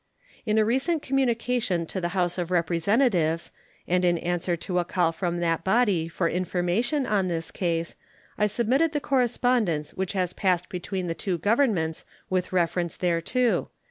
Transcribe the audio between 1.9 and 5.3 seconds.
the House of Representatives, and in answer to a call